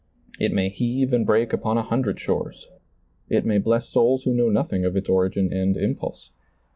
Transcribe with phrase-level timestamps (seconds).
[0.39, 2.65] It may heave and break upon a hundred shores.
[3.29, 6.31] It may bless souls who know nothing of its origin and impulse.